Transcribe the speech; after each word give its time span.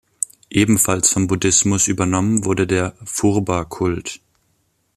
Ebenfalls 0.49 1.09
vom 1.13 1.27
Buddhismus 1.27 1.87
übernommen 1.87 2.43
wurde 2.43 2.65
der 2.65 2.95
Phurba-Kult. 3.05 4.19